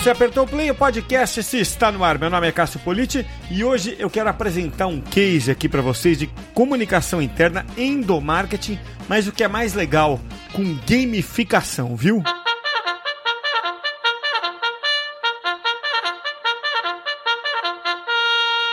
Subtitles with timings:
[0.00, 2.18] você apertou o play, o podcast se está no ar.
[2.18, 6.18] Meu nome é Cássio Politi e hoje eu quero apresentar um case aqui para vocês
[6.18, 10.18] de comunicação interna, endomarketing, mas o que é mais legal,
[10.54, 12.22] com gamificação, viu?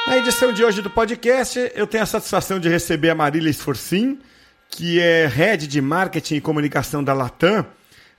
[0.07, 4.17] Na edição de hoje do podcast, eu tenho a satisfação de receber a Marília Esforcim,
[4.69, 7.65] que é Head de Marketing e Comunicação da Latam.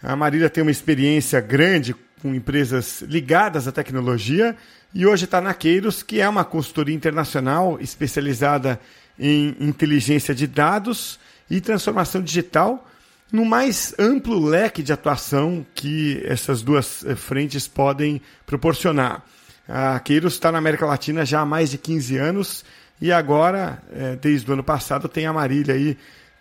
[0.03, 4.57] A Marília tem uma experiência grande com empresas ligadas à tecnologia.
[4.95, 8.81] E hoje está na Queiros, que é uma consultoria internacional especializada
[9.19, 11.19] em inteligência de dados
[11.51, 12.87] e transformação digital,
[13.33, 19.23] no mais amplo leque de atuação que essas duas eh, frentes podem proporcionar.
[19.69, 22.65] A Queiros está na América Latina já há mais de 15 anos.
[23.01, 25.97] E agora, eh, desde o ano passado, tem a Marília aí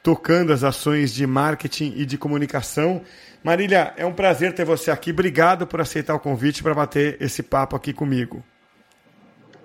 [0.07, 3.02] tocando as ações de marketing e de comunicação.
[3.43, 5.12] Marília, é um prazer ter você aqui.
[5.12, 8.41] Obrigado por aceitar o convite para bater esse papo aqui comigo.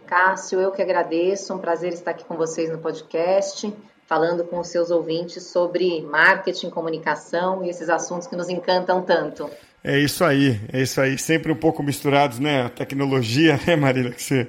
[0.04, 1.54] Cássio, eu que agradeço.
[1.54, 3.72] Um prazer estar aqui com vocês no podcast,
[4.04, 9.48] falando com os seus ouvintes sobre marketing, comunicação e esses assuntos que nos encantam tanto.
[9.84, 11.16] É isso aí, é isso aí.
[11.16, 12.62] Sempre um pouco misturados, né?
[12.64, 14.48] A tecnologia, né, Marília, que você,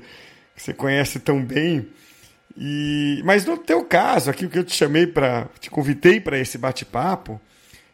[0.56, 1.88] que você conhece tão bem.
[2.58, 6.38] E, mas no teu caso, aqui o que eu te chamei para, te convidei para
[6.38, 7.42] esse bate-papo,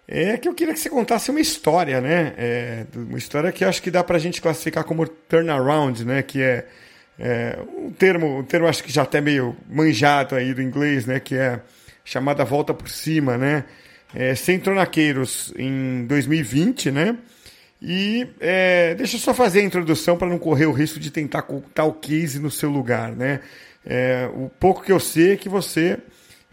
[0.08, 2.34] é que eu queria que você contasse uma história, né?
[2.38, 6.24] É, uma história que acho que dá para a gente classificar como turnaround, né?
[6.24, 6.66] Que é,
[7.18, 11.20] é, um termo, um termo acho que já até meio manjado aí do inglês, né?
[11.20, 11.62] Que é
[12.04, 13.66] chamada volta por cima, né?
[14.14, 17.16] É, você entrou na Queiros em 2020, né?
[17.82, 21.44] E é, deixa eu só fazer a introdução para não correr o risco de tentar
[21.44, 23.42] contar o case no seu lugar, né?
[23.86, 25.98] É, o pouco que eu sei é que você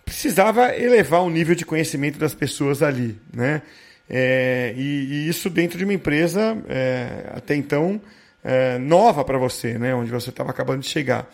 [0.04, 3.62] precisava elevar o nível de conhecimento das pessoas ali, né?
[4.08, 8.00] É, e, e, isso dentro de uma empresa é, até então
[8.44, 9.94] é, nova para você, né?
[9.94, 11.28] Onde você estava acabando de chegar.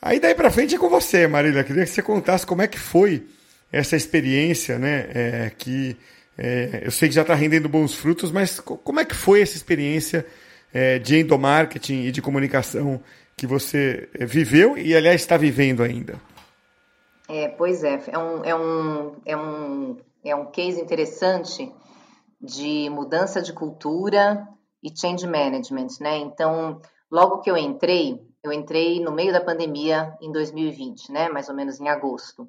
[0.00, 1.64] Aí daí para frente é com você, Marília.
[1.64, 3.26] Queria que você contasse como é que foi
[3.72, 5.06] essa experiência, né?
[5.12, 5.96] É, que
[6.38, 9.56] é, eu sei que já está rendendo bons frutos, mas como é que foi essa
[9.56, 10.24] experiência
[10.72, 13.00] é, de endomarketing e de comunicação
[13.36, 16.20] que você viveu e aliás está vivendo ainda?
[17.28, 21.72] É, pois é, é um, é, um, é, um, é um case interessante
[22.40, 24.46] de mudança de cultura
[24.82, 26.18] e change management, né?
[26.18, 26.80] Então,
[27.10, 31.28] logo que eu entrei, eu entrei no meio da pandemia em 2020, né?
[31.30, 32.48] Mais ou menos em agosto.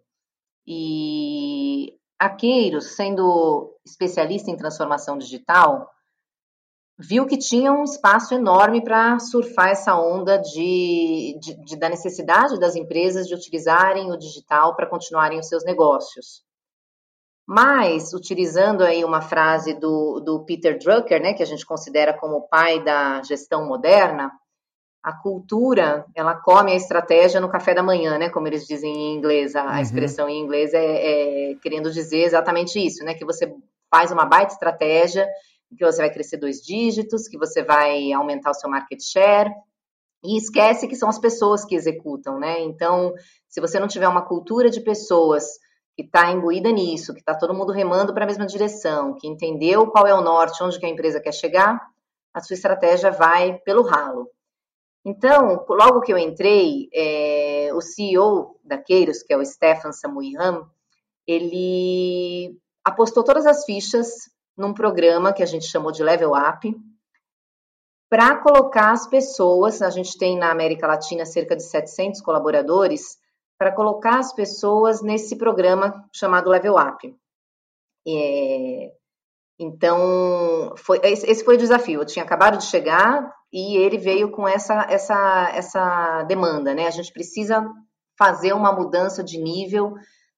[0.67, 2.35] E a
[2.81, 5.89] sendo especialista em transformação digital,
[6.97, 12.59] viu que tinha um espaço enorme para surfar essa onda de, de, de, da necessidade
[12.59, 16.43] das empresas de utilizarem o digital para continuarem os seus negócios.
[17.47, 22.37] Mas, utilizando aí uma frase do, do Peter Drucker, né, que a gente considera como
[22.37, 24.31] o pai da gestão moderna,
[25.03, 29.15] a cultura, ela come a estratégia no café da manhã, né, como eles dizem em
[29.15, 29.79] inglês, a, uhum.
[29.79, 33.53] expressão em inglês é, é querendo dizer exatamente isso, né, que você
[33.93, 35.27] faz uma baita estratégia
[35.75, 39.51] que você vai crescer dois dígitos, que você vai aumentar o seu market share.
[40.23, 42.61] E esquece que são as pessoas que executam, né?
[42.61, 43.13] Então,
[43.47, 45.45] se você não tiver uma cultura de pessoas
[45.95, 49.87] que está imbuída nisso, que está todo mundo remando para a mesma direção, que entendeu
[49.87, 51.79] qual é o norte, onde que a empresa quer chegar,
[52.33, 54.29] a sua estratégia vai pelo ralo.
[55.05, 60.67] Então, logo que eu entrei, é, o CEO da Queiros, que é o Stefan Samuihan,
[61.27, 66.75] ele apostou todas as fichas num programa que a gente chamou de Level Up,
[68.09, 73.17] para colocar as pessoas, a gente tem na América Latina cerca de 700 colaboradores,
[73.57, 77.15] para colocar as pessoas nesse programa chamado Level Up.
[78.07, 78.91] É,
[79.57, 82.01] então, foi, esse foi o desafio.
[82.01, 86.87] Eu tinha acabado de chegar e ele veio com essa, essa, essa demanda, né?
[86.87, 87.65] A gente precisa
[88.17, 89.95] fazer uma mudança de nível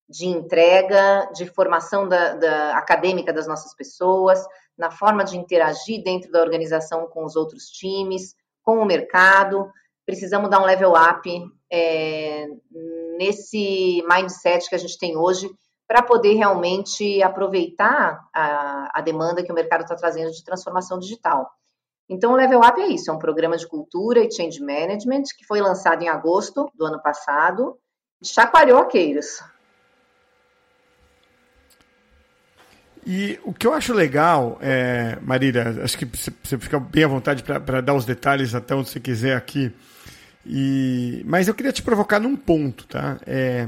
[0.10, 4.44] de entrega, de formação da, da, acadêmica das nossas pessoas,
[4.78, 9.70] na forma de interagir dentro da organização com os outros times, com o mercado.
[10.06, 11.30] Precisamos dar um level up
[11.72, 12.48] é,
[13.18, 15.50] nesse mindset que a gente tem hoje
[15.88, 21.50] para poder realmente aproveitar a, a demanda que o mercado está trazendo de transformação digital.
[22.10, 25.46] Então, o Level Up é isso, é um programa de cultura e change management que
[25.46, 27.78] foi lançado em agosto do ano passado,
[28.24, 28.86] chacoalhou a
[33.10, 37.42] E o que eu acho legal, é, Marília, acho que você fica bem à vontade
[37.42, 39.72] para dar os detalhes até onde você quiser aqui.
[40.46, 43.18] E, mas eu queria te provocar num ponto, tá?
[43.26, 43.66] É,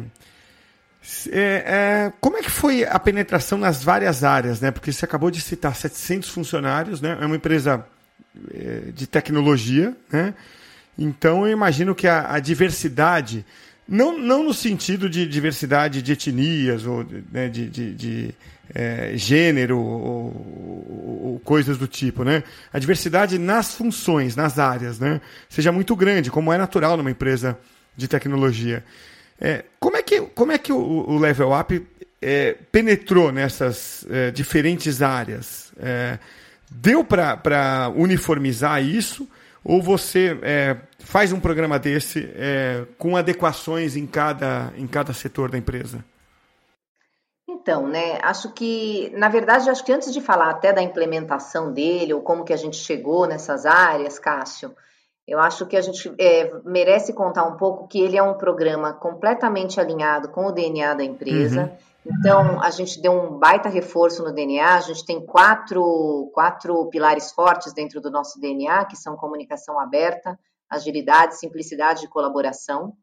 [1.30, 4.72] é, é, como é que foi a penetração nas várias áreas, né?
[4.72, 7.18] Porque você acabou de citar 700 funcionários, né?
[7.22, 7.86] É uma empresa
[8.54, 10.34] é, de tecnologia, né?
[10.98, 13.46] Então eu imagino que a, a, diversidade,
[13.90, 18.36] não, não no sentido de diversidade de etnias ou né, de, de, de
[18.74, 22.44] é, gênero ou, ou, coisas do tipo, né?
[22.72, 25.20] A diversidade nas funções, nas áreas, né?
[25.50, 27.58] Seja muito grande, como é natural numa empresa
[27.98, 28.84] de tecnologia.
[29.42, 31.84] É, como é que, como é que o, o Level Up
[32.22, 35.72] é, penetrou nessas é, diferentes áreas?
[35.80, 36.20] É,
[36.70, 39.28] deu para uniformizar isso?
[39.64, 45.52] Ou você é, faz um programa desse é, com adequações em cada, em cada setor
[45.52, 46.04] da empresa?
[47.48, 52.14] Então, né, acho que, na verdade, acho que antes de falar até da implementação dele,
[52.14, 54.74] ou como que a gente chegou nessas áreas, Cássio,
[55.28, 58.94] eu acho que a gente é, merece contar um pouco que ele é um programa
[58.94, 61.64] completamente alinhado com o DNA da empresa.
[61.64, 61.89] Uhum.
[62.06, 67.32] Então, a gente deu um baita reforço no DNA, a gente tem quatro, quatro pilares
[67.32, 72.94] fortes dentro do nosso DNA, que são comunicação aberta, agilidade, simplicidade e colaboração.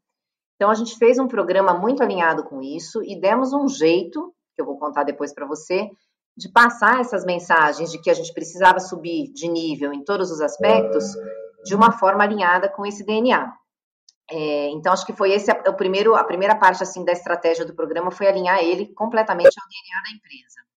[0.55, 4.61] Então, a gente fez um programa muito alinhado com isso e demos um jeito, que
[4.61, 5.89] eu vou contar depois para você,
[6.35, 10.41] de passar essas mensagens de que a gente precisava subir de nível em todos os
[10.41, 11.05] aspectos
[11.63, 13.51] de uma forma alinhada com esse DNA.
[14.29, 17.73] É, então, acho que foi esse o primeiro, a primeira parte assim da estratégia do
[17.73, 20.67] programa foi alinhar ele completamente ao DNA da empresa.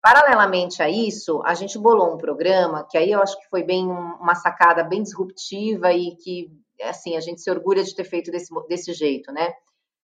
[0.00, 3.86] Paralelamente a isso, a gente bolou um programa que aí eu acho que foi bem
[3.86, 6.50] uma sacada bem disruptiva e que
[6.82, 9.52] assim a gente se orgulha de ter feito desse, desse jeito, né?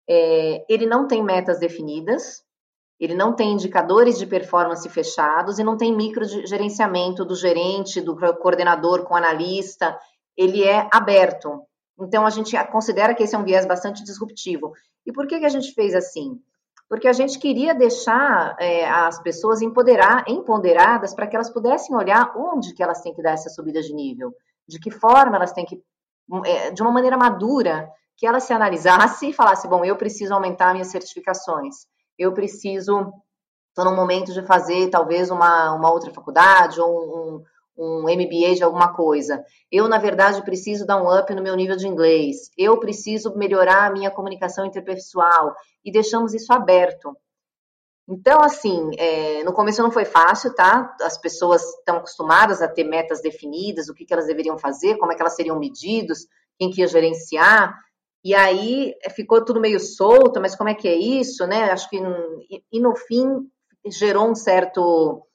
[0.09, 2.43] É, ele não tem metas definidas,
[2.99, 8.17] ele não tem indicadores de performance fechados e não tem micro gerenciamento do gerente, do
[8.37, 9.99] coordenador com analista.
[10.37, 11.63] Ele é aberto.
[11.99, 14.73] Então, a gente considera que esse é um viés bastante disruptivo.
[15.07, 16.41] E por que, que a gente fez assim?
[16.89, 22.33] Porque a gente queria deixar é, as pessoas empoderar, empoderadas para que elas pudessem olhar
[22.37, 24.35] onde que elas têm que dar essa subida de nível,
[24.69, 25.81] de que forma elas têm que,
[26.45, 30.73] é, de uma maneira madura, que elas se analisassem e falassem, bom, eu preciso aumentar
[30.73, 31.87] minhas certificações,
[32.19, 33.13] eu preciso,
[33.69, 37.45] estou no momento de fazer talvez uma, uma outra faculdade ou um,
[37.77, 39.45] um MBA de alguma coisa.
[39.71, 42.51] Eu, na verdade, preciso dar um up no meu nível de inglês.
[42.57, 45.55] Eu preciso melhorar a minha comunicação interpessoal.
[45.85, 47.17] E deixamos isso aberto.
[48.09, 50.95] Então, assim, é, no começo não foi fácil, tá?
[51.01, 55.11] As pessoas estão acostumadas a ter metas definidas, o que, que elas deveriam fazer, como
[55.11, 56.27] é que elas seriam medidos,
[56.59, 57.75] quem que ia gerenciar.
[58.23, 61.71] E aí é, ficou tudo meio solto, mas como é que é isso, né?
[61.71, 61.99] Acho que
[62.71, 63.49] e no fim
[63.87, 65.27] gerou um certo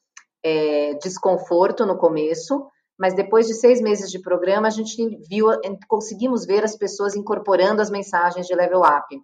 [0.44, 4.97] é, desconforto no começo, mas depois de seis meses de programa a gente
[5.30, 5.47] viu,
[5.88, 9.21] conseguimos ver as pessoas incorporando as mensagens de level up.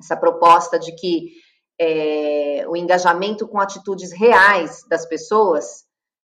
[0.00, 1.32] Essa proposta de que
[1.80, 5.84] é, o engajamento com atitudes reais das pessoas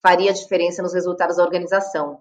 [0.02, 2.19] faria diferença nos resultados da organização.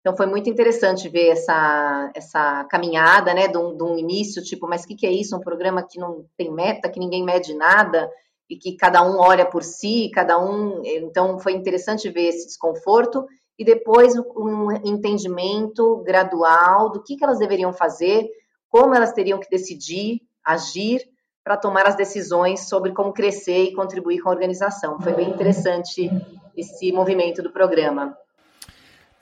[0.00, 4.66] Então foi muito interessante ver essa, essa caminhada, né, de um, de um início, tipo,
[4.66, 5.36] mas o que, que, é isso?
[5.36, 8.10] Um programa que não tem meta, que ninguém mede nada
[8.52, 10.82] e que cada um olha por si, cada um.
[10.84, 13.26] Então foi interessante ver esse desconforto
[13.58, 18.28] e depois um entendimento gradual do que, que elas deveriam fazer,
[18.68, 21.00] como elas teriam que decidir, agir
[21.42, 25.00] para tomar as decisões sobre como crescer e contribuir com a organização.
[25.00, 26.10] Foi bem interessante
[26.54, 28.14] esse movimento do programa.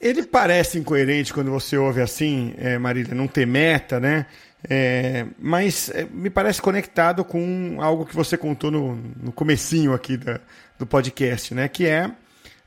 [0.01, 4.27] Ele parece incoerente quando você ouve assim, é, Marília, não ter meta, né?
[4.69, 10.17] É, mas é, me parece conectado com algo que você contou no, no comecinho aqui
[10.17, 10.41] da,
[10.79, 11.69] do podcast, né?
[11.69, 12.11] Que é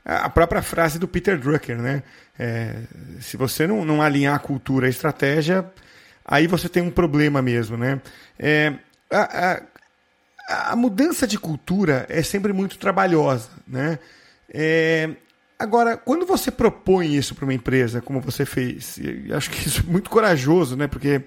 [0.04, 2.02] a própria frase do Peter Drucker, né?
[2.38, 2.76] É,
[3.20, 5.64] se você não, não alinhar a cultura a estratégia,
[6.24, 8.00] aí você tem um problema mesmo, né?
[8.38, 8.74] É,
[9.10, 9.62] a,
[10.48, 13.98] a, a, mudança de cultura é sempre muito trabalhosa, né?
[14.52, 15.10] É,
[15.58, 18.98] Agora, quando você propõe isso para uma empresa, como você fez,
[19.34, 20.86] acho que isso é muito corajoso, né?
[20.86, 21.22] Porque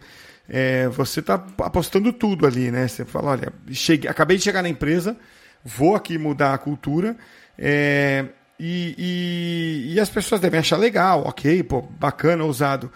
[0.49, 2.87] é, você está apostando tudo ali, né?
[2.87, 5.17] Você fala, olha, cheguei, acabei de chegar na empresa,
[5.63, 7.15] vou aqui mudar a cultura,
[7.57, 8.25] é,
[8.59, 12.91] e, e, e, as pessoas devem achar legal, ok, pô, bacana, ousado.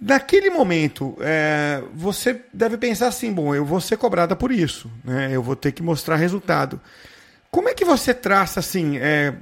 [0.00, 5.30] Naquele momento, é, você deve pensar assim, bom, eu vou ser cobrada por isso, né?
[5.32, 6.80] Eu vou ter que mostrar resultado.
[7.50, 8.98] Como é que você traça assim?
[8.98, 9.34] É,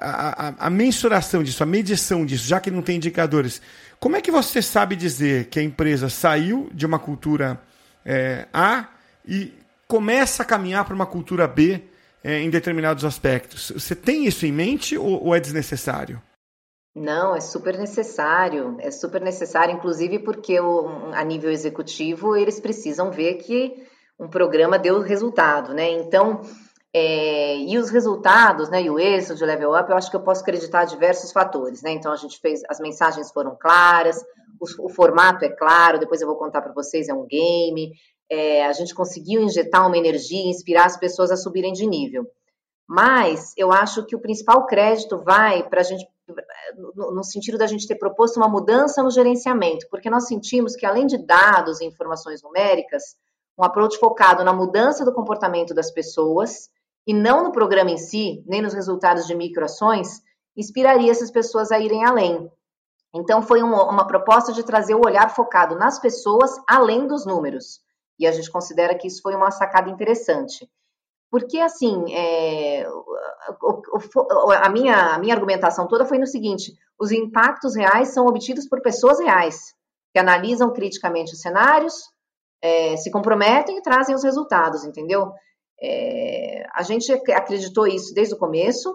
[0.00, 3.60] a, a, mensuração disso, a medição disso, já que não tem indicadores,
[3.98, 7.60] como é que você sabe dizer que a empresa saiu de uma cultura
[8.04, 8.88] é, A
[9.26, 9.52] e
[9.88, 11.82] começa a caminhar para uma cultura B
[12.22, 13.70] é, em determinados aspectos?
[13.70, 16.20] Você tem isso em mente ou, ou é desnecessário?
[16.94, 18.76] Não, é super necessário.
[18.78, 23.84] É super necessário, inclusive porque o, a nível executivo eles precisam ver que
[24.18, 25.90] um programa deu resultado, né?
[25.90, 26.42] Então,
[26.96, 30.22] É, e os resultados, né, e o êxito de level up, eu acho que eu
[30.22, 31.90] posso acreditar diversos fatores, né?
[31.90, 34.24] Então a gente fez, as mensagens foram claras,
[34.60, 37.92] o, o formato é claro, depois eu vou contar para vocês, é um game.
[38.30, 42.26] É, a gente conseguiu injetar uma energia, inspirar as pessoas a subirem de nível.
[42.86, 46.06] Mas eu acho que o principal crédito vai para a gente,
[46.94, 50.86] no, no sentido da gente ter proposto uma mudança no gerenciamento, porque nós sentimos que
[50.86, 53.16] além de dados e informações numéricas,
[53.58, 56.72] um approach focado na mudança do comportamento das pessoas
[57.06, 60.20] e não no programa em si, nem nos resultados de microações,
[60.56, 62.50] inspiraria essas pessoas a irem além.
[63.14, 67.80] Então, foi uma, uma proposta de trazer o olhar focado nas pessoas além dos números.
[68.18, 70.68] E a gente considera que isso foi uma sacada interessante.
[71.30, 72.86] Porque, assim, é,
[74.62, 78.80] a, minha, a minha argumentação toda foi no seguinte: os impactos reais são obtidos por
[78.80, 79.74] pessoas reais,
[80.12, 81.94] que analisam criticamente os cenários,
[82.62, 85.32] é, se comprometem e trazem os resultados, entendeu?
[85.82, 88.94] É, a gente acreditou isso desde o começo,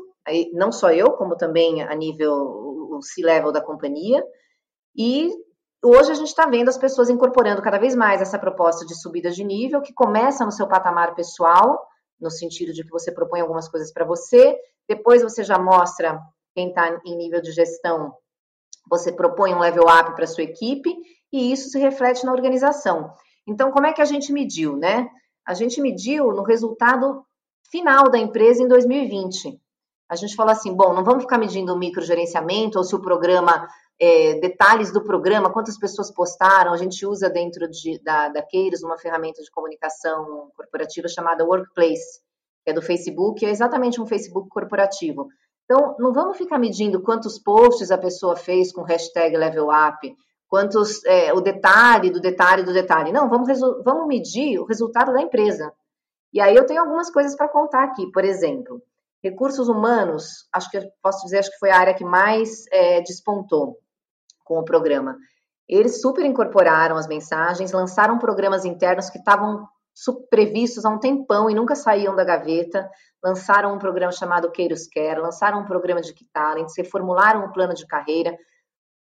[0.53, 4.23] não só eu, como também a nível o C-level da companhia,
[4.95, 5.29] e
[5.83, 9.31] hoje a gente está vendo as pessoas incorporando cada vez mais essa proposta de subida
[9.31, 11.87] de nível, que começa no seu patamar pessoal,
[12.19, 14.57] no sentido de que você propõe algumas coisas para você,
[14.87, 16.19] depois você já mostra
[16.53, 18.13] quem está em nível de gestão,
[18.89, 20.93] você propõe um level up para sua equipe,
[21.31, 23.13] e isso se reflete na organização.
[23.47, 25.07] Então, como é que a gente mediu, né?
[25.49, 27.25] A gente mediu no resultado
[27.71, 29.59] final da empresa em 2020.
[30.07, 33.67] A gente falou assim, bom, não vamos ficar medindo o microgerenciamento ou se o programa,
[33.99, 36.71] é, detalhes do programa, quantas pessoas postaram.
[36.71, 42.21] A gente usa dentro de, da, da Keiros uma ferramenta de comunicação corporativa chamada Workplace,
[42.63, 45.29] que é do Facebook, é exatamente um Facebook corporativo.
[45.65, 50.15] Então, não vamos ficar medindo quantos posts a pessoa fez com hashtag level up,
[50.49, 53.11] quantos, é, o detalhe do detalhe do detalhe.
[53.11, 53.47] Não, vamos,
[53.85, 55.71] vamos medir o resultado da empresa.
[56.33, 58.11] E aí eu tenho algumas coisas para contar aqui.
[58.11, 58.81] Por exemplo,
[59.23, 63.77] recursos humanos, acho que posso dizer, acho que foi a área que mais é, despontou
[64.43, 65.15] com o programa.
[65.67, 69.67] Eles super incorporaram as mensagens, lançaram programas internos que estavam
[70.29, 72.89] previstos há um tempão e nunca saíam da gaveta,
[73.23, 77.85] lançaram um programa chamado Queiros Quer, lançaram um programa de Talent, reformularam um plano de
[77.85, 78.35] carreira,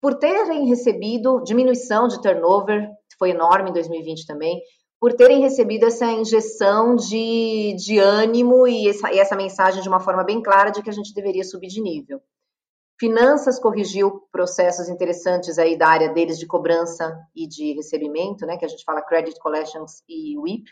[0.04, 4.60] por terem recebido diminuição de turnover, foi enorme em 2020 também,
[5.00, 10.00] por terem recebido essa injeção de, de ânimo e essa, e essa mensagem de uma
[10.00, 12.20] forma bem clara de que a gente deveria subir de nível.
[13.00, 18.64] Finanças corrigiu processos interessantes aí da área deles de cobrança e de recebimento, né, que
[18.66, 20.70] a gente fala Credit Collections e WIP.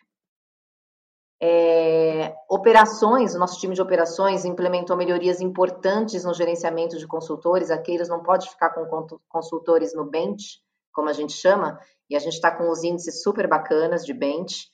[1.45, 7.69] É, operações, o nosso time de operações implementou melhorias importantes no gerenciamento de consultores.
[7.69, 8.87] Aqueles não pode ficar com
[9.29, 10.61] consultores no bench,
[10.93, 14.69] como a gente chama, e a gente está com os índices super bacanas de bench.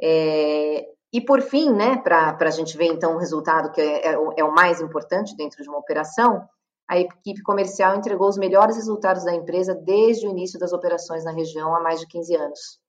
[0.00, 4.16] É, e por fim, né, para a gente ver então o resultado que é, é,
[4.38, 6.48] é o mais importante dentro de uma operação,
[6.88, 11.32] a equipe comercial entregou os melhores resultados da empresa desde o início das operações na
[11.32, 12.85] região há mais de 15 anos.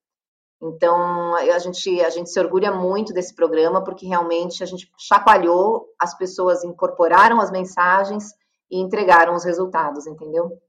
[0.61, 5.85] Então, a gente, a gente se orgulha muito desse programa, porque realmente a gente chacoalhou,
[5.99, 8.33] as pessoas incorporaram as mensagens
[8.69, 10.59] e entregaram os resultados, entendeu?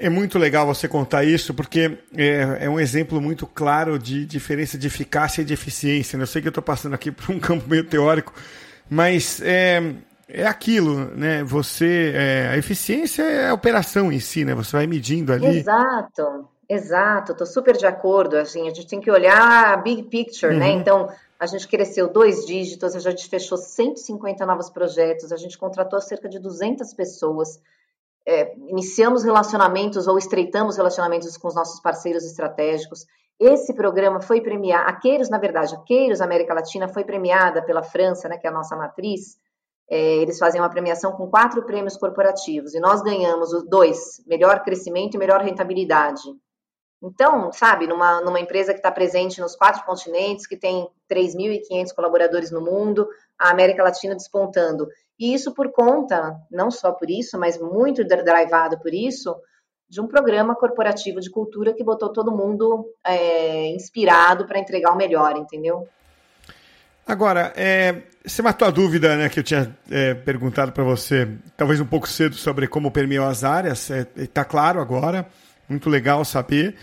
[0.00, 4.78] É muito legal você contar isso, porque é, é um exemplo muito claro de diferença
[4.78, 6.16] de eficácia e de eficiência.
[6.16, 6.22] Né?
[6.22, 8.32] Eu sei que eu estou passando aqui por um campo meio teórico,
[8.88, 9.94] mas é,
[10.28, 11.42] é aquilo, né?
[11.42, 14.54] Você, é, a eficiência é a operação em si, né?
[14.54, 15.58] Você vai medindo ali.
[15.58, 16.48] Exato.
[16.68, 18.36] Exato, estou super de acordo.
[18.36, 20.66] Assim, a gente tem que olhar a big picture, né?
[20.66, 20.74] uhum.
[20.74, 20.80] né?
[20.80, 21.08] Então,
[21.38, 26.28] a gente cresceu dois dígitos, a gente fechou 150 novos projetos, a gente contratou cerca
[26.28, 27.60] de 200 pessoas,
[28.26, 33.06] é, iniciamos relacionamentos ou estreitamos relacionamentos com os nossos parceiros estratégicos.
[33.40, 37.82] Esse programa foi premiado, a Queiros, na verdade, a Queiros América Latina foi premiada pela
[37.82, 39.38] França, né, que é a nossa matriz.
[39.88, 44.62] É, eles fazem uma premiação com quatro prêmios corporativos e nós ganhamos os dois: melhor
[44.62, 46.20] crescimento e melhor rentabilidade.
[47.02, 52.50] Então, sabe, numa, numa empresa que está presente nos quatro continentes, que tem 3.500 colaboradores
[52.50, 54.88] no mundo, a América Latina despontando.
[55.18, 59.36] E isso por conta, não só por isso, mas muito drivado por isso,
[59.88, 64.96] de um programa corporativo de cultura que botou todo mundo é, inspirado para entregar o
[64.96, 65.88] melhor, entendeu?
[67.06, 71.80] Agora, é, você matou a dúvida né, que eu tinha é, perguntado para você, talvez
[71.80, 73.88] um pouco cedo, sobre como permeou as áreas.
[74.16, 75.26] Está é, claro agora
[75.68, 76.74] muito legal saber.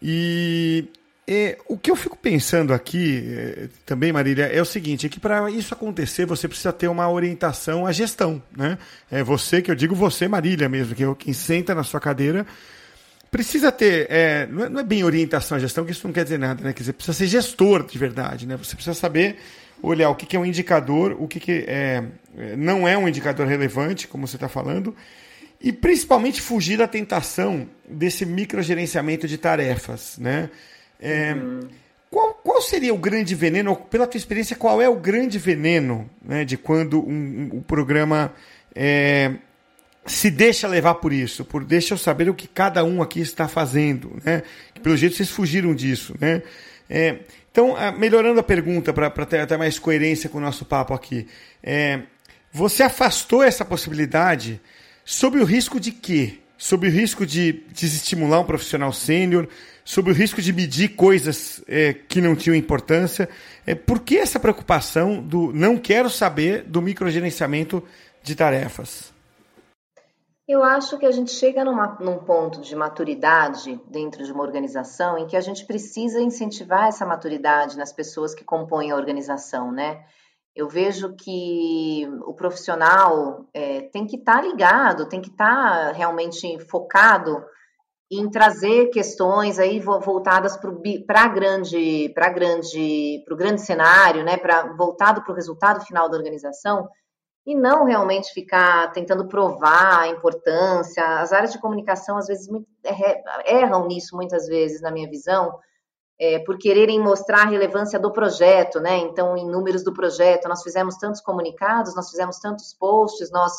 [0.00, 0.88] E
[1.30, 5.20] é, o que eu fico pensando aqui é, também, Marília, é o seguinte: é que
[5.20, 8.42] para isso acontecer você precisa ter uma orientação à gestão.
[8.56, 8.78] Né?
[9.10, 12.46] É você, que eu digo você, Marília mesmo, que é quem senta na sua cadeira,
[13.30, 16.24] precisa ter, é, não, é, não, é, bem orientação à gestão, que isso não quer
[16.24, 16.72] dizer nada, né?
[16.72, 18.56] Quer dizer, precisa ser gestor de verdade, né?
[18.56, 19.36] Você precisa saber
[19.82, 22.04] olhar o que, que é um indicador, o que, que é,
[22.36, 24.96] é não é um indicador relevante, como você está falando,
[25.60, 30.50] e principalmente fugir da tentação desse microgerenciamento de tarefas, né?
[31.00, 31.60] É, uhum.
[32.10, 36.44] qual, qual seria o grande veneno, pela tua experiência, qual é o grande veneno né,
[36.44, 38.32] de quando um, um, um programa
[38.74, 39.34] é,
[40.06, 43.46] se deixa levar por isso, por deixa eu saber o que cada um aqui está
[43.46, 44.42] fazendo, né?
[44.82, 46.42] Pelo jeito vocês fugiram disso, né?
[46.88, 47.18] É,
[47.50, 51.26] então, melhorando a pergunta para ter até mais coerência com o nosso papo aqui,
[51.62, 52.02] é,
[52.52, 54.60] você afastou essa possibilidade
[55.08, 56.38] sob o risco de quê?
[56.58, 59.48] Sob o risco de desestimular um profissional sênior,
[59.82, 63.26] sob o risco de medir coisas é, que não tinham importância.
[63.66, 67.82] É, por que essa preocupação do não quero saber do microgerenciamento
[68.22, 69.10] de tarefas?
[70.46, 75.16] Eu acho que a gente chega numa, num ponto de maturidade dentro de uma organização
[75.16, 80.04] em que a gente precisa incentivar essa maturidade nas pessoas que compõem a organização, né?
[80.58, 85.92] Eu vejo que o profissional é, tem que estar tá ligado, tem que estar tá
[85.92, 87.44] realmente focado
[88.10, 90.58] em trazer questões aí voltadas
[91.06, 94.36] para grande, para grande, para o grande cenário, né?
[94.36, 96.88] Para voltado para o resultado final da organização
[97.46, 101.20] e não realmente ficar tentando provar a importância.
[101.20, 102.48] As áreas de comunicação, às vezes,
[103.46, 105.56] erram nisso, muitas vezes, na minha visão,
[106.20, 108.96] é, por quererem mostrar a relevância do projeto, né?
[108.98, 113.52] Então, em números do projeto, nós fizemos tantos comunicados, nós fizemos tantos posts, nós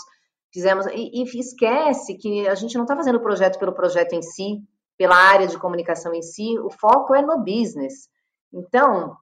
[0.51, 0.85] fizemos.
[0.87, 4.61] E, e esquece que a gente não está fazendo o projeto pelo projeto em si,
[4.97, 8.09] pela área de comunicação em si, o foco é no business.
[8.51, 9.15] Então,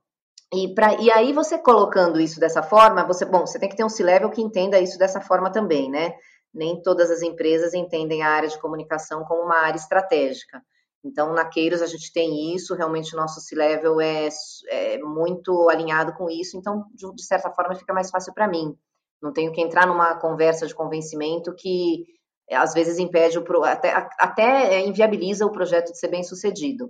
[0.51, 3.83] e, pra, e aí você colocando isso dessa forma, você, bom, você tem que ter
[3.83, 6.15] um C-level que entenda isso dessa forma também, né?
[6.51, 10.59] Nem todas as empresas entendem a área de comunicação como uma área estratégica.
[11.03, 14.27] Então, na Queiros a gente tem isso, realmente o nosso C-level é,
[14.69, 18.75] é, muito alinhado com isso, então, de, de certa forma, fica mais fácil para mim.
[19.21, 22.05] Não tenho que entrar numa conversa de convencimento que
[22.51, 26.89] às vezes impede, o, até, até inviabiliza o projeto de ser bem sucedido.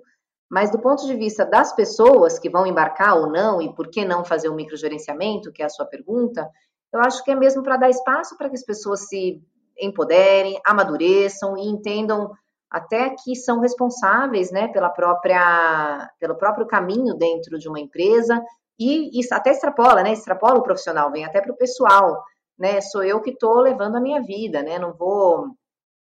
[0.49, 4.05] Mas do ponto de vista das pessoas que vão embarcar ou não, e por que
[4.05, 6.49] não fazer o microgerenciamento, que é a sua pergunta,
[6.93, 9.41] eu acho que é mesmo para dar espaço para que as pessoas se
[9.79, 12.31] empoderem, amadureçam e entendam
[12.69, 18.43] até que são responsáveis né, pela própria, pelo próprio caminho dentro de uma empresa
[18.79, 20.11] e, e até extrapola, né?
[20.11, 22.23] Extrapola o profissional, vem até para o pessoal,
[22.57, 22.79] né?
[22.81, 24.77] Sou eu que estou levando a minha vida, né?
[24.77, 25.47] Não vou,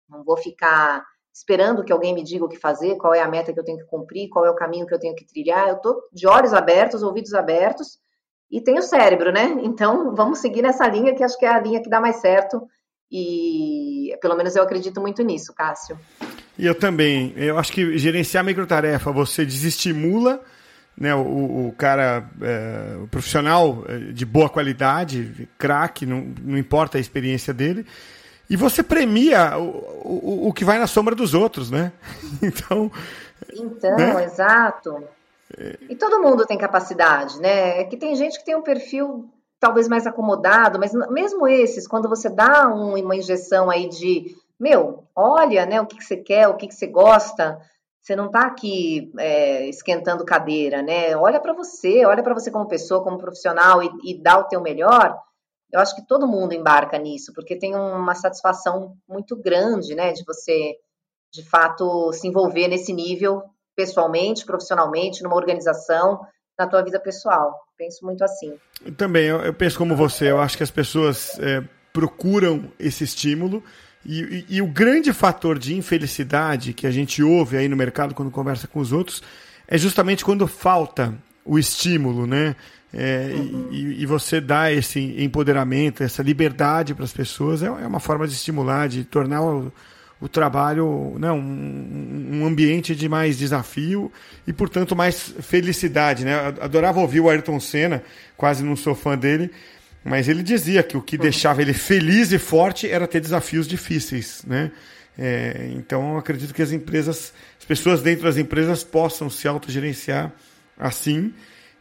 [0.08, 3.52] não vou ficar esperando que alguém me diga o que fazer, qual é a meta
[3.52, 5.68] que eu tenho que cumprir, qual é o caminho que eu tenho que trilhar.
[5.68, 7.98] Eu estou de olhos abertos, ouvidos abertos
[8.50, 9.56] e tenho cérebro, né?
[9.62, 12.66] Então vamos seguir nessa linha que acho que é a linha que dá mais certo
[13.10, 15.98] e pelo menos eu acredito muito nisso, Cássio.
[16.58, 17.32] E eu também.
[17.36, 20.42] Eu acho que gerenciar microtarefa você desestimula
[20.96, 26.98] né, o, o cara, é, o profissional é, de boa qualidade, craque, não, não importa
[26.98, 27.86] a experiência dele.
[28.50, 29.68] E você premia o,
[30.04, 31.92] o, o que vai na sombra dos outros, né?
[32.42, 32.90] Então.
[33.54, 34.24] Então, né?
[34.24, 35.04] exato.
[35.88, 37.80] E todo mundo tem capacidade, né?
[37.80, 42.08] É que tem gente que tem um perfil talvez mais acomodado, mas mesmo esses, quando
[42.08, 46.48] você dá um, uma injeção aí de, meu, olha, né, o que, que você quer,
[46.48, 47.58] o que, que você gosta,
[48.00, 51.16] você não está aqui é, esquentando cadeira, né?
[51.16, 54.60] Olha para você, olha para você como pessoa, como profissional e, e dá o teu
[54.60, 55.16] melhor
[55.72, 60.24] eu acho que todo mundo embarca nisso, porque tem uma satisfação muito grande, né, de
[60.24, 60.76] você,
[61.32, 63.42] de fato, se envolver nesse nível,
[63.76, 66.20] pessoalmente, profissionalmente, numa organização,
[66.58, 67.54] na tua vida pessoal.
[67.76, 68.58] Penso muito assim.
[68.96, 73.62] Também, eu, eu penso como você, eu acho que as pessoas é, procuram esse estímulo,
[74.04, 78.14] e, e, e o grande fator de infelicidade que a gente ouve aí no mercado
[78.14, 79.22] quando conversa com os outros
[79.66, 82.56] é justamente quando falta o estímulo, né?
[82.92, 83.34] É,
[83.70, 88.26] e, e, você dá esse empoderamento, essa liberdade para as pessoas, é, é, uma forma
[88.26, 89.70] de estimular, de tornar o,
[90.18, 94.10] o trabalho né, um, um, ambiente de mais desafio
[94.46, 96.24] e, portanto, mais felicidade.
[96.24, 96.34] Né?
[96.62, 98.02] Adorava ouvir o Ayrton Senna,
[98.38, 99.50] quase não sou fã dele,
[100.04, 101.22] mas ele dizia que o que uhum.
[101.22, 104.42] deixava ele feliz e forte era ter desafios difíceis.
[104.46, 104.70] Né?
[105.18, 110.32] É, então, acredito que as empresas, as pessoas dentro das empresas possam se autogerenciar
[110.78, 111.32] assim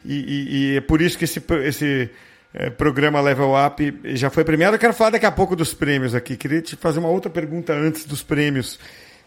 [0.03, 2.09] e, e, e é por isso que esse, esse
[2.53, 4.75] é, programa Level Up já foi premiado.
[4.75, 6.37] Eu quero falar daqui a pouco dos prêmios aqui.
[6.37, 8.79] Queria te fazer uma outra pergunta antes dos prêmios,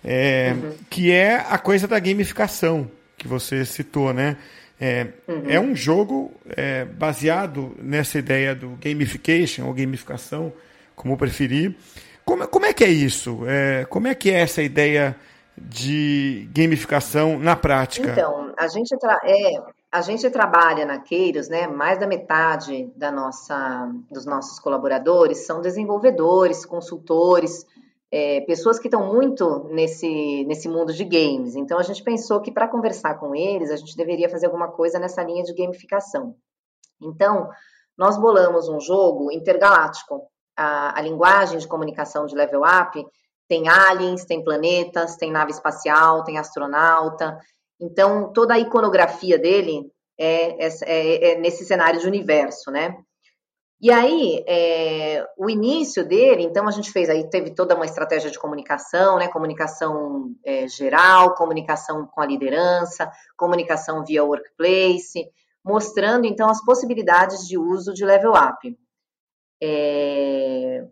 [0.02, 0.72] é, uhum.
[0.88, 4.36] que é a coisa da gamificação que você citou, né?
[4.80, 5.42] É, uhum.
[5.46, 10.52] é um jogo é, baseado nessa ideia do gamification ou gamificação,
[10.96, 11.76] como preferir.
[12.24, 13.40] Como, como é que é isso?
[13.46, 15.14] É, como é que é essa ideia
[15.56, 18.10] de gamificação na prática?
[18.10, 19.62] Então, a gente, é,
[19.92, 21.66] a gente trabalha na Queiros, né?
[21.66, 27.66] Mais da metade da nossa, dos nossos colaboradores são desenvolvedores, consultores,
[28.12, 31.54] é, pessoas que estão muito nesse, nesse mundo de games.
[31.54, 34.98] Então, a gente pensou que para conversar com eles, a gente deveria fazer alguma coisa
[34.98, 36.34] nessa linha de gamificação.
[37.00, 37.48] Então,
[37.96, 40.28] nós bolamos um jogo intergaláctico.
[40.56, 43.04] A, a linguagem de comunicação de level up
[43.48, 47.38] tem aliens, tem planetas, tem nave espacial, tem astronauta.
[47.80, 52.96] Então, toda a iconografia dele é, é, é, é nesse cenário de universo, né?
[53.82, 58.30] E aí, é, o início dele, então a gente fez aí, teve toda uma estratégia
[58.30, 59.26] de comunicação, né?
[59.28, 65.26] Comunicação é, geral, comunicação com a liderança, comunicação via workplace,
[65.64, 68.78] mostrando então as possibilidades de uso de level up.
[69.62, 70.86] É,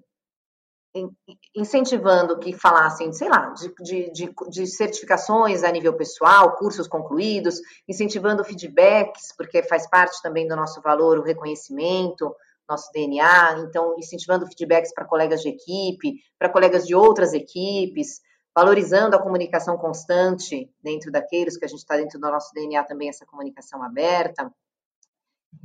[1.55, 8.43] incentivando que falassem, sei lá, de, de, de, certificações a nível pessoal, cursos concluídos, incentivando
[8.43, 12.35] feedbacks, porque faz parte também do nosso valor o reconhecimento,
[12.69, 18.21] nosso DNA, então incentivando feedbacks para colegas de equipe, para colegas de outras equipes,
[18.55, 23.09] valorizando a comunicação constante dentro daqueles que a gente está dentro do nosso DNA também,
[23.09, 24.53] essa comunicação aberta.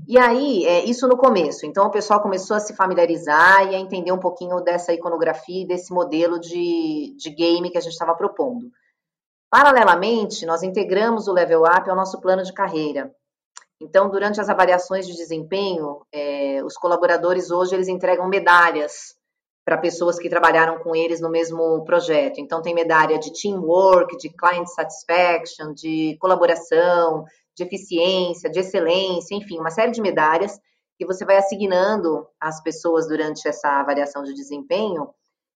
[0.08, 1.66] E aí, é, isso no começo.
[1.66, 5.68] Então, o pessoal começou a se familiarizar e a entender um pouquinho dessa iconografia e
[5.68, 8.70] desse modelo de, de game que a gente estava propondo.
[9.50, 13.14] Paralelamente, nós integramos o Level Up ao nosso plano de carreira.
[13.84, 19.14] Então, durante as avaliações de desempenho, é, os colaboradores hoje eles entregam medalhas
[19.66, 22.40] para pessoas que trabalharam com eles no mesmo projeto.
[22.40, 29.60] Então, tem medalha de teamwork, de client satisfaction, de colaboração, de eficiência, de excelência, enfim,
[29.60, 30.58] uma série de medalhas
[30.98, 35.10] que você vai assignando às pessoas durante essa avaliação de desempenho.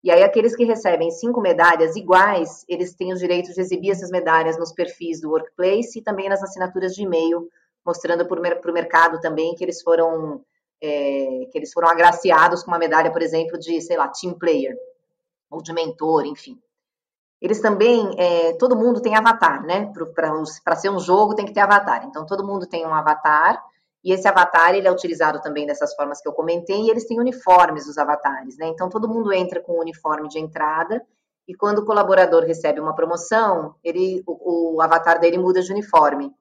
[0.03, 4.09] E aí, aqueles que recebem cinco medalhas iguais, eles têm o direito de exibir essas
[4.09, 7.47] medalhas nos perfis do Workplace e também nas assinaturas de e-mail,
[7.87, 10.43] mostrando para o mercado também que eles foram
[10.83, 14.75] é, que eles foram agraciados com uma medalha, por exemplo, de, sei lá, team player
[15.49, 16.59] ou de mentor, enfim.
[17.41, 19.91] Eles também, é, todo mundo tem avatar, né?
[20.63, 22.05] Para ser um jogo tem que ter avatar.
[22.05, 23.63] Então, todo mundo tem um avatar,
[24.03, 27.19] e esse avatar ele é utilizado também dessas formas que eu comentei, e eles têm
[27.19, 28.67] uniformes, os avatares, né?
[28.67, 31.01] Então, todo mundo entra com o uniforme de entrada,
[31.47, 36.33] e quando o colaborador recebe uma promoção, ele, o, o avatar dele muda de uniforme.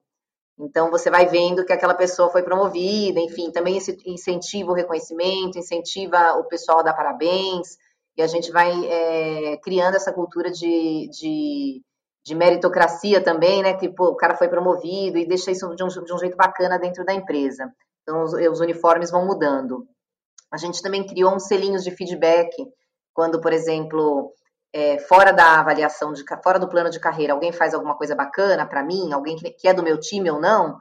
[0.59, 6.33] Então, você vai vendo que aquela pessoa foi promovida, enfim, também incentiva o reconhecimento, incentiva
[6.39, 7.77] o pessoal a dar parabéns,
[8.17, 11.83] e a gente vai é, criando essa cultura de, de,
[12.25, 13.75] de, meritocracia também, né?
[13.75, 16.79] Que pô, o cara foi promovido e deixa isso de um, de um jeito bacana
[16.79, 17.71] dentro da empresa.
[18.01, 19.87] Então, os, os, uniformes vão mudando.
[20.51, 22.49] A gente também criou uns selinhos de feedback,
[23.13, 24.33] quando, por exemplo,
[24.73, 28.65] é, fora da avaliação, de, fora do plano de carreira, alguém faz alguma coisa bacana
[28.65, 30.77] para mim, alguém que, é do meu time ou não,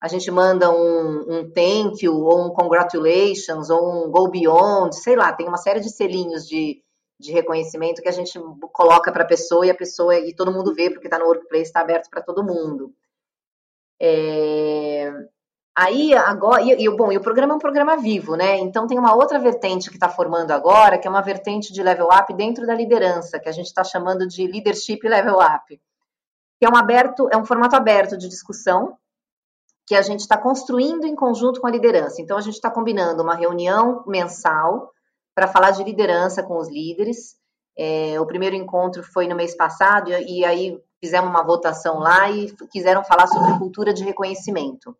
[0.00, 5.14] a gente manda um, um thank you, ou um congratulations, ou um go beyond, sei
[5.14, 6.82] lá, tem uma série de selinhos de,
[7.18, 8.38] de reconhecimento que a gente
[8.72, 11.64] coloca para a pessoa e a pessoa, e todo mundo vê, porque está no workplace,
[11.64, 12.94] está aberto para todo mundo.
[14.00, 15.12] É,
[15.76, 18.58] aí, agora, e, e, bom, e o programa é um programa vivo, né?
[18.58, 22.08] Então tem uma outra vertente que está formando agora, que é uma vertente de level
[22.08, 25.80] up dentro da liderança, que a gente está chamando de leadership level up.
[26.58, 28.96] Que é um aberto, é um formato aberto de discussão
[29.86, 32.22] que a gente está construindo em conjunto com a liderança.
[32.22, 34.92] Então, a gente está combinando uma reunião mensal
[35.34, 37.34] para falar de liderança com os líderes.
[37.76, 42.30] É, o primeiro encontro foi no mês passado, e, e aí fizemos uma votação lá
[42.30, 44.96] e quiseram falar sobre cultura de reconhecimento.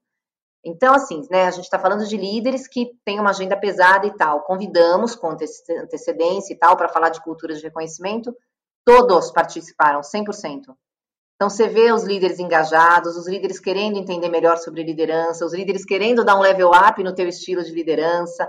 [0.65, 4.15] Então, assim, né, a gente está falando de líderes que têm uma agenda pesada e
[4.15, 4.43] tal.
[4.43, 8.35] Convidamos com antecedência e tal para falar de cultura de reconhecimento.
[8.85, 10.75] Todos participaram, 100%.
[11.35, 15.87] Então, você vê os líderes engajados, os líderes querendo entender melhor sobre liderança, os líderes
[15.87, 18.47] querendo dar um level up no teu estilo de liderança.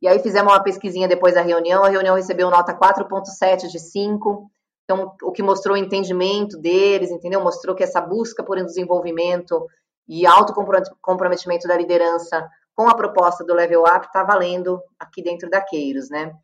[0.00, 4.50] E aí fizemos uma pesquisinha depois da reunião, a reunião recebeu nota 4.7 de 5.
[4.84, 7.42] Então, o que mostrou o entendimento deles, entendeu?
[7.42, 9.66] Mostrou que essa busca por desenvolvimento
[10.08, 15.60] e autocomprometimento da liderança com a proposta do level up está valendo aqui dentro da
[15.60, 16.34] Queiros, né?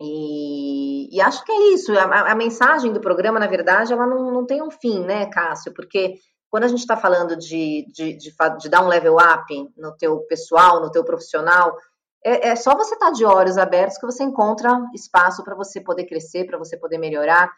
[0.00, 1.96] E, e, acho que é isso.
[1.98, 5.74] A, a, mensagem do programa, na verdade, ela não, não tem um fim, né, Cássio?
[5.74, 6.14] Porque
[6.48, 10.20] quando a gente está falando de, de, de, de, dar um level up no teu
[10.20, 11.76] pessoal, no teu profissional,
[12.24, 15.80] é, é só você estar tá de olhos abertos que você encontra espaço para você
[15.80, 17.50] poder crescer, para você poder melhorar.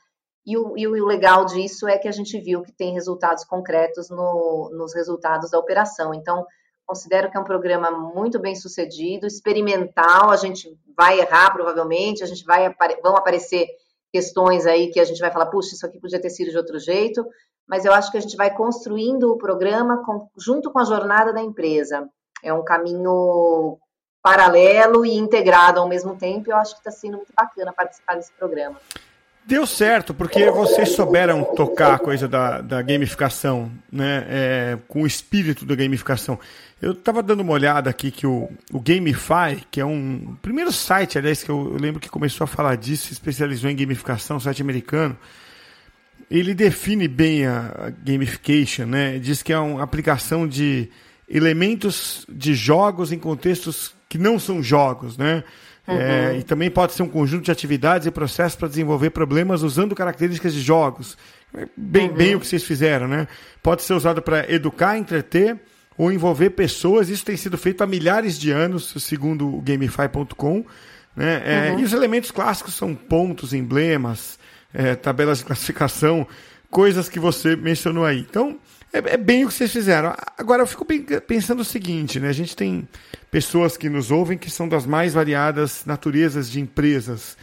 [0.47, 4.09] E o, e o, legal disso é que a gente viu que tem resultados concretos
[4.09, 6.15] no, nos resultados da operação.
[6.15, 6.47] Então,
[6.91, 10.29] Considero que é um programa muito bem sucedido, experimental.
[10.29, 12.69] A gente vai errar provavelmente, a gente vai
[13.01, 13.69] vão aparecer
[14.13, 16.81] questões aí que a gente vai falar, puxa, isso aqui podia ter sido de outro
[16.81, 17.25] jeito,
[17.65, 21.33] mas eu acho que a gente vai construindo o programa com, junto com a jornada
[21.33, 22.11] da empresa.
[22.43, 23.79] É um caminho
[24.21, 28.33] paralelo e integrado ao mesmo tempo, eu acho que está sendo muito bacana participar desse
[28.33, 28.81] programa.
[29.47, 34.25] Deu certo, porque vocês souberam tocar a coisa da, da gamificação, né?
[34.29, 36.39] É, com o espírito da gamificação.
[36.81, 41.19] Eu estava dando uma olhada aqui que o, o Gamify, que é um primeiro site,
[41.19, 44.63] aliás, que eu, eu lembro que começou a falar disso, especializou em gamificação, um site
[44.63, 45.17] americano.
[46.31, 49.19] Ele define bem a, a gamification, né?
[49.19, 50.89] Diz que é uma aplicação de
[51.29, 55.43] elementos de jogos em contextos que não são jogos, né?
[55.87, 55.97] Uhum.
[55.97, 59.95] É, e também pode ser um conjunto de atividades e processos para desenvolver problemas usando
[59.95, 61.17] características de jogos.
[61.55, 62.15] É bem, uhum.
[62.15, 63.27] bem o que vocês fizeram, né?
[63.63, 65.59] Pode ser usado para educar, entreter
[65.99, 67.09] ou envolver pessoas.
[67.09, 70.65] Isso tem sido feito há milhares de anos, segundo o Gamify.com.
[71.17, 71.43] Né?
[71.45, 71.81] É, uhum.
[71.81, 74.39] E os elementos clássicos são pontos, emblemas,
[74.73, 76.27] é, tabelas de classificação,
[76.71, 78.21] coisas que você mencionou aí.
[78.21, 78.59] Então,
[78.93, 80.15] é, é, bem o que vocês fizeram.
[80.37, 80.87] Agora, eu fico
[81.27, 82.29] pensando o seguinte, né?
[82.29, 82.89] A gente tem
[83.31, 87.37] pessoas que nos ouvem que são das mais variadas naturezas de empresas.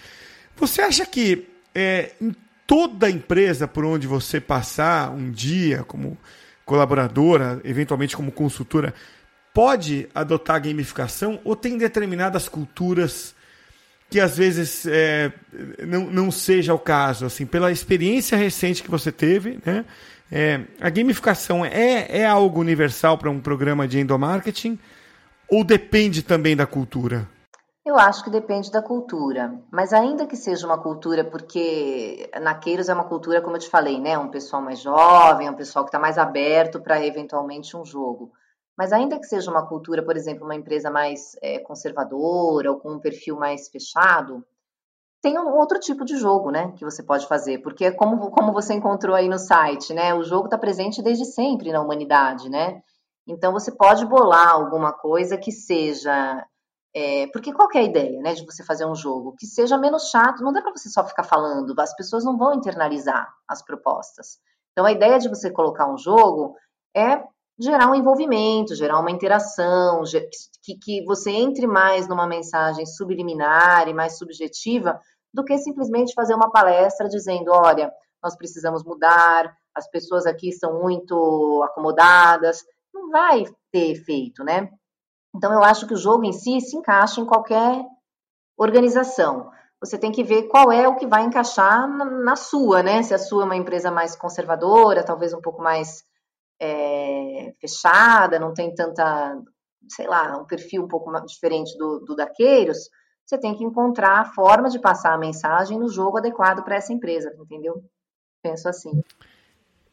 [0.56, 2.36] Você acha que é, em
[2.66, 6.18] toda empresa por onde você passar um dia como
[6.66, 8.94] colaboradora, eventualmente como consultora,
[9.54, 13.34] pode adotar gamificação ou tem determinadas culturas
[14.10, 15.32] que às vezes é,
[15.86, 19.86] não, não seja o caso, assim, pela experiência recente que você teve, né?
[20.30, 24.78] É, a gamificação é, é algo universal para um programa de endomarketing
[25.50, 27.28] ou depende também da cultura?
[27.86, 32.94] Eu acho que depende da cultura, mas ainda que seja uma cultura, porque Naqueiros é
[32.94, 34.18] uma cultura, como eu te falei, né?
[34.18, 38.30] Um pessoal mais jovem, um pessoal que está mais aberto para eventualmente um jogo.
[38.78, 42.94] Mas ainda que seja uma cultura, por exemplo, uma empresa mais é, conservadora ou com
[42.94, 44.46] um perfil mais fechado,
[45.22, 48.54] tem um outro tipo de jogo, né, que você pode fazer, porque é como, como
[48.54, 52.84] você encontrou aí no site, né, o jogo está presente desde sempre na humanidade, né,
[53.28, 56.46] então você pode bolar alguma coisa que seja,
[56.94, 59.36] é, porque qual é a ideia, né, de você fazer um jogo?
[59.38, 62.54] Que seja menos chato, não dá para você só ficar falando, as pessoas não vão
[62.54, 64.40] internalizar as propostas.
[64.72, 66.56] Então a ideia de você colocar um jogo
[66.96, 67.22] é
[67.60, 70.04] gerar um envolvimento, gerar uma interação,
[70.64, 75.00] que, que você entre mais numa mensagem subliminar e mais subjetiva
[75.34, 77.92] do que simplesmente fazer uma palestra dizendo, olha,
[78.24, 84.70] nós precisamos mudar, as pessoas aqui são muito acomodadas, não vai ter efeito, né?
[85.36, 87.86] Então eu acho que o jogo em si se encaixa em qualquer
[88.58, 89.52] organização.
[89.80, 93.04] Você tem que ver qual é o que vai encaixar na, na sua, né?
[93.04, 96.04] Se a sua é uma empresa mais conservadora, talvez um pouco mais
[96.60, 99.40] é, fechada, não tem tanta,
[99.90, 102.90] sei lá, um perfil um pouco diferente do, do daqueiros,
[103.26, 106.94] você tem que encontrar a forma de passar a mensagem no jogo adequado para essa
[106.94, 107.84] empresa, entendeu?
[108.42, 109.02] Penso assim.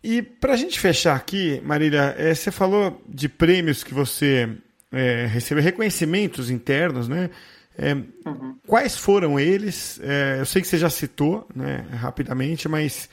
[0.02, 4.56] E para a gente fechar aqui, Marília, é, você falou de prêmios que você
[4.92, 7.30] é, recebeu, reconhecimentos internos, né?
[7.76, 8.56] É, uhum.
[8.68, 10.00] Quais foram eles?
[10.38, 13.08] Eu sei que você já citou né, rapidamente, mas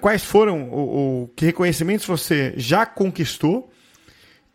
[0.00, 3.70] quais foram o, o, que reconhecimentos você já conquistou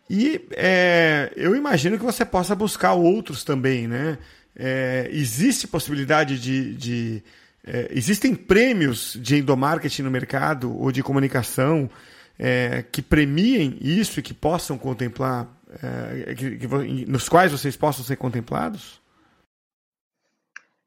[0.08, 4.18] e é, eu imagino que você possa buscar outros também, né?
[4.54, 7.22] É, existe possibilidade de, de
[7.66, 11.90] é, existem prêmios de endomarketing no mercado ou de comunicação
[12.38, 15.48] é, que premiem isso e que possam contemplar,
[15.82, 16.66] é, que, que,
[17.06, 19.00] nos quais vocês possam ser contemplados?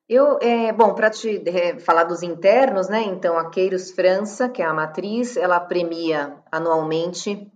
[0.10, 3.04] Eu, é, bom, para te é, falar dos internos, né?
[3.04, 7.48] Então, a Queiros França, que é a matriz, ela premia anualmente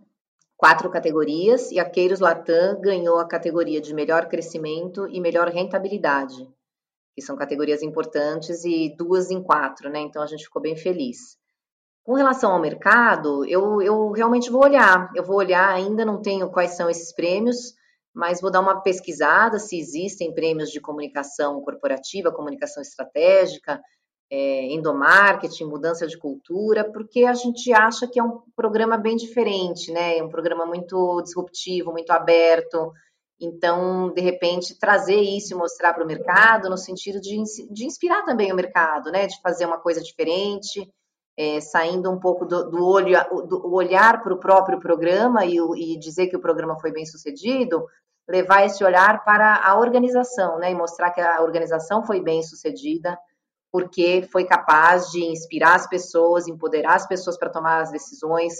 [0.55, 6.47] quatro categorias e a Queiros Latam ganhou a categoria de melhor crescimento e melhor rentabilidade,
[7.15, 10.01] que são categorias importantes e duas em quatro, né?
[10.01, 11.35] Então, a gente ficou bem feliz.
[12.03, 15.09] Com relação ao mercado, eu, eu realmente vou olhar.
[15.15, 17.73] Eu vou olhar, ainda não tenho quais são esses prêmios,
[18.13, 23.81] mas vou dar uma pesquisada se existem prêmios de comunicação corporativa, comunicação estratégica,
[24.29, 29.91] é, endomarketing, mudança de cultura, porque a gente acha que é um programa bem diferente,
[29.91, 30.17] né?
[30.17, 32.91] É um programa muito disruptivo, muito aberto.
[33.39, 38.23] Então, de repente, trazer isso e mostrar para o mercado no sentido de, de inspirar
[38.23, 39.27] também o mercado, né?
[39.27, 40.89] De fazer uma coisa diferente,
[41.37, 43.17] é, saindo um pouco do, do olho,
[43.47, 47.85] do olhar para o próprio programa e, e, dizer que o programa foi bem sucedido,
[48.27, 50.71] levar esse olhar para a organização, né?
[50.71, 53.17] E mostrar que a organização foi bem sucedida,
[53.71, 58.53] porque foi capaz de inspirar as pessoas, empoderar as pessoas para tomar as decisões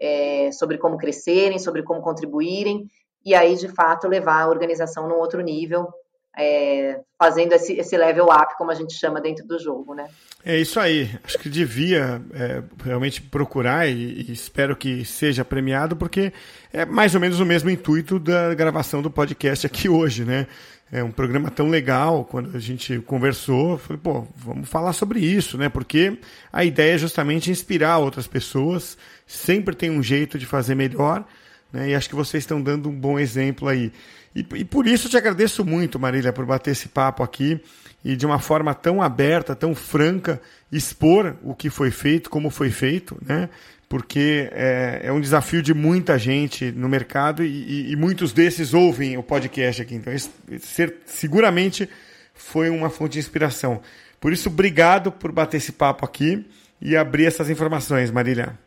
[0.00, 2.88] é, sobre como crescerem, sobre como contribuírem,
[3.24, 5.88] e aí, de fato, levar a organização num outro nível.
[6.36, 10.06] É, fazendo esse, esse, level up, como a gente chama dentro do jogo, né?
[10.44, 11.10] É isso aí.
[11.24, 16.32] Acho que devia é, realmente procurar e, e, espero que seja premiado, porque
[16.72, 20.46] é mais ou menos o mesmo intuito da gravação do podcast aqui hoje, né?
[20.92, 25.58] É um programa tão legal, quando a gente conversou, falei, pô, vamos falar sobre isso,
[25.58, 25.68] né?
[25.68, 26.18] Porque
[26.52, 28.96] a ideia é justamente inspirar outras pessoas,
[29.26, 31.24] sempre tem um jeito de fazer melhor,
[31.72, 31.88] né?
[31.90, 33.90] E acho que vocês estão dando um bom exemplo aí.
[34.36, 37.58] E, e por isso eu te agradeço muito, Marília, por bater esse papo aqui
[38.04, 42.70] e de uma forma tão aberta, tão franca, expor o que foi feito, como foi
[42.70, 43.48] feito, né?
[43.88, 48.74] Porque é, é um desafio de muita gente no mercado e, e, e, muitos desses
[48.74, 49.94] ouvem o podcast aqui.
[49.94, 51.88] Então, isso, ser, seguramente
[52.34, 53.80] foi uma fonte de inspiração.
[54.20, 56.44] Por isso, obrigado por bater esse papo aqui
[56.80, 58.58] e abrir essas informações, Marília.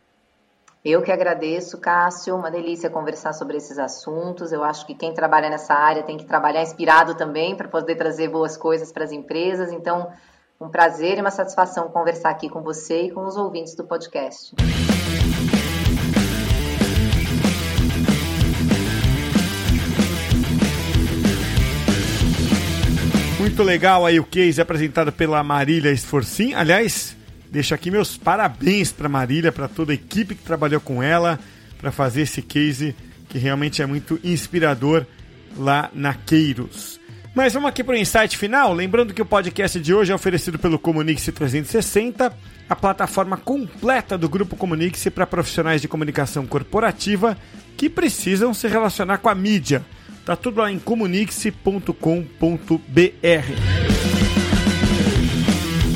[0.83, 2.37] Eu que agradeço, Cássio.
[2.37, 4.53] Uma delícia conversar sobre esses assuntos.
[4.53, 8.29] Eu acho que quem trabalha nessa área tem que trabalhar inspirado também para poder trazer
[8.29, 9.73] boas coisas para as empresas.
[9.73, 10.09] Então,
[10.59, 14.55] um prazer e uma satisfação conversar aqui com você e com os ouvintes do podcast.
[23.37, 26.53] Muito legal aí o case apresentado pela Marília Esforcim.
[26.53, 27.18] Aliás,
[27.51, 31.39] Deixo aqui meus parabéns para Marília, para toda a equipe que trabalhou com ela
[31.79, 32.95] para fazer esse case
[33.27, 35.05] que realmente é muito inspirador
[35.57, 36.99] lá na Queiros.
[37.33, 38.73] Mas vamos aqui para o insight final.
[38.73, 42.35] Lembrando que o podcast de hoje é oferecido pelo Comunique-se 360,
[42.67, 47.37] a plataforma completa do Grupo Comunique-se para profissionais de comunicação corporativa
[47.77, 49.85] que precisam se relacionar com a mídia.
[50.25, 50.79] Tá tudo lá em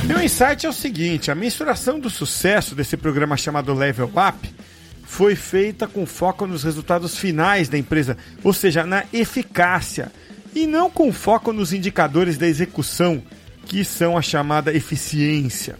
[0.04, 0.08] comunique-se.com.br.
[0.08, 4.56] Meu insight é o seguinte: a mensuração do sucesso desse programa chamado Level Up
[5.04, 10.12] foi feita com foco nos resultados finais da empresa, ou seja, na eficácia,
[10.56, 13.22] e não com foco nos indicadores da execução,
[13.66, 15.78] que são a chamada eficiência.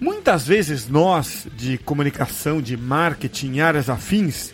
[0.00, 4.52] Muitas vezes nós, de comunicação, de marketing, áreas afins,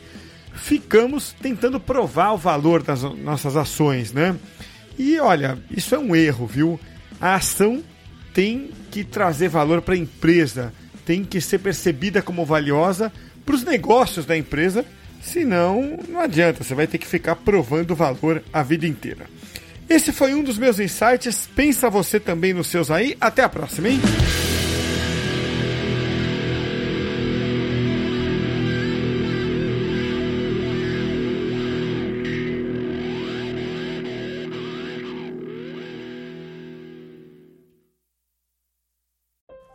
[0.54, 4.36] ficamos tentando provar o valor das nossas ações, né?
[4.98, 6.78] E olha, isso é um erro, viu?
[7.18, 7.82] A ação
[8.32, 10.72] tem que trazer valor para a empresa,
[11.04, 13.12] tem que ser percebida como valiosa
[13.44, 14.84] para os negócios da empresa,
[15.22, 19.26] senão não adianta, você vai ter que ficar provando valor a vida inteira.
[19.88, 21.48] Esse foi um dos meus insights.
[21.52, 23.16] Pensa você também nos seus aí.
[23.20, 24.00] Até a próxima, hein?